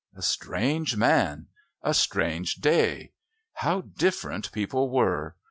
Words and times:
A 0.15 0.23
strange 0.23 0.97
man! 0.97 1.49
A 1.83 1.93
strange 1.93 2.55
day! 2.55 3.11
How 3.57 3.81
different 3.81 4.51
people 4.51 4.89
were! 4.89 5.35